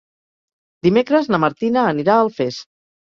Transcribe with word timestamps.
Dimecres 0.87 1.29
na 1.33 1.41
Martina 1.43 1.85
anirà 1.91 2.17
a 2.19 2.25
Alfés. 2.27 2.59